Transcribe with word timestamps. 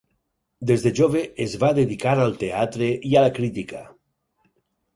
Des 0.71 0.85
de 0.85 0.91
jove 0.99 1.21
es 1.45 1.53
va 1.65 1.69
dedicar 1.81 2.15
al 2.25 2.35
teatre 2.45 2.89
i 3.13 3.15
a 3.21 3.25
la 3.27 3.35
crítica. 3.39 3.87